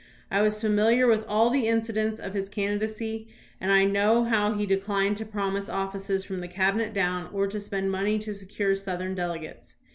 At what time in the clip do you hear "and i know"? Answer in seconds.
3.59-4.23